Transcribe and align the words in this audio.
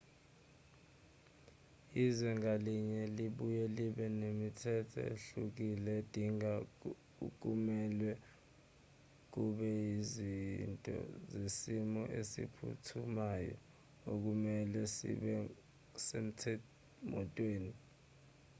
izwe 2.05 2.29
ngalinye 2.39 3.01
libuye 3.17 3.63
libe 3.77 4.05
nemithetho 4.19 4.99
ehlukile 5.11 5.91
edinga 6.01 6.51
okumelwe 7.25 8.11
kube 9.31 9.69
yizinto 9.81 10.95
zesimo 11.31 12.01
esiphuthumayo 12.19 13.55
okumelwe 14.11 14.81
zibe 14.95 15.33
semotweni 16.05 17.73